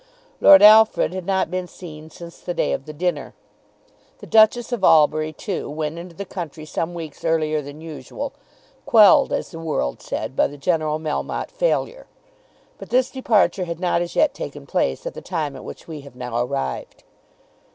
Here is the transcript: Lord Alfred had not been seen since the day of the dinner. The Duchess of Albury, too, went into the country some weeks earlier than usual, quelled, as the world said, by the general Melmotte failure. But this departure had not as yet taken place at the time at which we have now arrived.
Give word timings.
Lord 0.39 0.63
Alfred 0.63 1.13
had 1.13 1.27
not 1.27 1.51
been 1.51 1.67
seen 1.67 2.09
since 2.09 2.39
the 2.39 2.55
day 2.55 2.73
of 2.73 2.87
the 2.87 2.91
dinner. 2.91 3.35
The 4.17 4.25
Duchess 4.25 4.71
of 4.71 4.83
Albury, 4.83 5.31
too, 5.31 5.69
went 5.69 5.99
into 5.99 6.15
the 6.15 6.25
country 6.25 6.65
some 6.65 6.95
weeks 6.95 7.23
earlier 7.23 7.61
than 7.61 7.81
usual, 7.81 8.33
quelled, 8.87 9.31
as 9.31 9.51
the 9.51 9.59
world 9.59 10.01
said, 10.01 10.35
by 10.35 10.47
the 10.47 10.57
general 10.57 10.97
Melmotte 10.97 11.51
failure. 11.51 12.07
But 12.79 12.89
this 12.89 13.11
departure 13.11 13.65
had 13.65 13.79
not 13.79 14.01
as 14.01 14.15
yet 14.15 14.33
taken 14.33 14.65
place 14.65 15.05
at 15.05 15.13
the 15.13 15.21
time 15.21 15.55
at 15.55 15.63
which 15.63 15.87
we 15.87 16.01
have 16.01 16.15
now 16.15 16.35
arrived. 16.43 17.03